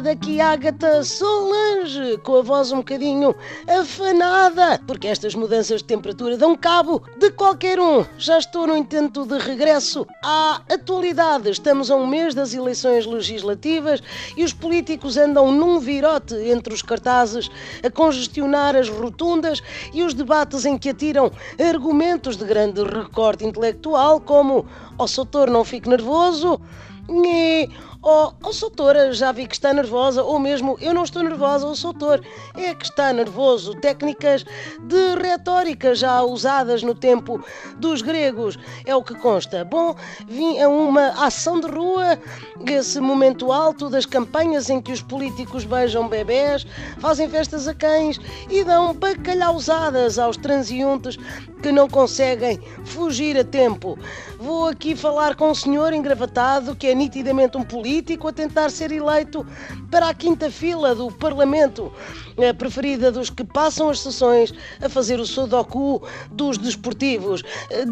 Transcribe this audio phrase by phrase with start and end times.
[0.00, 3.34] convidada aqui, Ágata Solange, com a voz um bocadinho
[3.68, 8.04] afanada, porque estas mudanças de temperatura dão cabo de qualquer um.
[8.18, 11.50] Já estou no intento de regresso à atualidade.
[11.50, 14.02] Estamos a um mês das eleições legislativas
[14.36, 17.50] e os políticos andam num virote entre os cartazes
[17.84, 19.62] a congestionar as rotundas
[19.92, 24.66] e os debates em que atiram argumentos de grande recorte intelectual, como:
[25.04, 26.60] oh, Soutor, não fique nervoso.
[27.08, 27.68] E
[28.02, 31.74] Oh, oh Soutora, já vi que está nervosa, ou mesmo eu não estou nervosa, oh
[31.74, 32.22] Soutor,
[32.56, 33.74] é que está nervoso.
[33.74, 37.44] Técnicas de retórica já usadas no tempo
[37.76, 39.66] dos gregos, é o que consta.
[39.66, 39.94] Bom,
[40.26, 42.18] vim a uma ação de rua,
[42.66, 46.66] esse momento alto das campanhas em que os políticos beijam bebés,
[47.00, 51.18] fazem festas a cães e dão bacalhausadas aos transeuntes
[51.62, 53.98] que não conseguem fugir a tempo.
[54.38, 58.92] Vou aqui falar com um senhor engravatado que é nitidamente um político a tentar ser
[58.92, 59.46] eleito
[59.90, 61.92] para a quinta fila do Parlamento,
[62.38, 67.42] a preferida dos que passam as sessões a fazer o sudoku dos desportivos.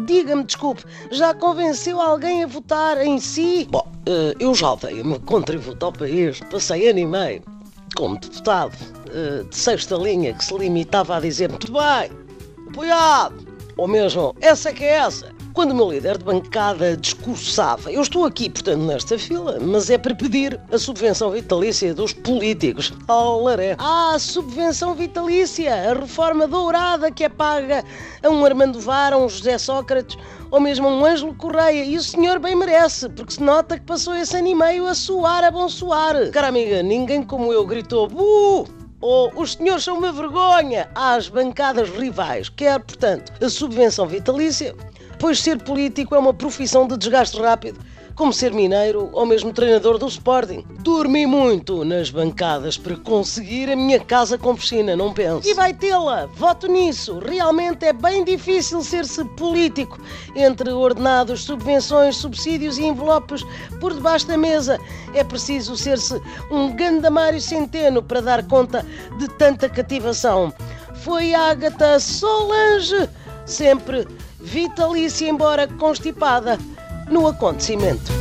[0.05, 3.67] Diga-me, desculpe, já convenceu alguém a votar em si?
[3.69, 7.43] Bom, eh, eu já dei uma contributo ao país, passei ano e meio
[7.95, 8.75] como deputado
[9.11, 12.11] eh, de sexta linha que se limitava a dizer muito bem,
[12.69, 17.91] apoiado, ou mesmo essa que é essa quando o meu líder de bancada discursava.
[17.91, 22.93] Eu estou aqui, portanto, nesta fila, mas é para pedir a subvenção vitalícia dos políticos.
[23.07, 23.75] Alaré.
[23.77, 27.83] Ah, subvenção vitalícia, a reforma dourada que é paga
[28.23, 30.17] a um Armando Vara, a um José Sócrates
[30.51, 31.83] ou mesmo a um Ângelo Correia.
[31.83, 34.95] E o senhor bem merece, porque se nota que passou esse ano e meio a
[34.95, 36.29] suar, a bom suar.
[36.31, 38.79] Cara amiga, ninguém como eu gritou buh!
[39.01, 42.49] ou os senhores são uma vergonha às bancadas rivais.
[42.49, 44.75] Quer, portanto, a subvenção vitalícia
[45.19, 47.79] pois ser político é uma profissão de desgaste rápido,
[48.15, 50.65] como ser mineiro ou mesmo treinador do Sporting.
[50.79, 55.47] Dormi muito nas bancadas para conseguir a minha casa com piscina, não penso.
[55.47, 57.19] E vai tê-la, voto nisso.
[57.19, 59.99] Realmente é bem difícil ser-se político
[60.35, 63.41] entre ordenados, subvenções, subsídios e envelopes
[63.79, 64.79] por debaixo da mesa.
[65.13, 66.21] É preciso ser-se
[66.51, 68.85] um gandamário centeno para dar conta
[69.17, 70.53] de tanta cativação.
[70.95, 73.07] Foi Ágata Solange,
[73.49, 74.07] sempre
[74.39, 76.57] vitalícia, embora constipada,
[77.09, 78.18] no acontecimento.